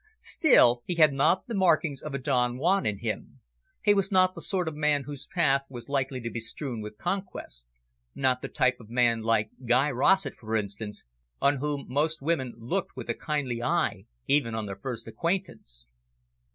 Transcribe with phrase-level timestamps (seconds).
[0.23, 3.39] Still, he had not the makings of a Don Juan in him;
[3.83, 6.97] he was not the sort of man whose path was likely to be strewn with
[6.97, 7.67] conquests;
[8.15, 11.03] not the type of man, like Guy Rossett, for instance,
[11.39, 15.85] on whom most women looked with a kindly eye, even on their first acquaintance.